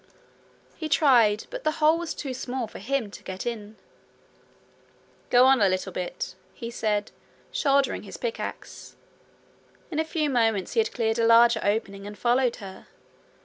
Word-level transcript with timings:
He 0.77 0.89
tried, 0.89 1.45
but 1.51 1.63
the 1.63 1.73
hole 1.73 1.95
was 1.99 2.15
too 2.15 2.33
small 2.33 2.65
for 2.65 2.79
him 2.79 3.11
to 3.11 3.21
get 3.23 3.45
in. 3.45 3.75
'Go 5.29 5.45
on 5.45 5.61
a 5.61 5.69
little 5.69 5.91
bit 5.91 6.33
he 6.55 6.71
said, 6.71 7.11
shouldering 7.51 8.01
his 8.01 8.17
pickaxe. 8.17 8.95
In 9.91 9.99
a 9.99 10.03
few 10.03 10.27
moments 10.27 10.71
he 10.73 10.79
had 10.79 10.91
cleared 10.91 11.19
a 11.19 11.27
larger 11.27 11.59
opening 11.63 12.07
and 12.07 12.17
followed 12.17 12.55
her. 12.55 12.87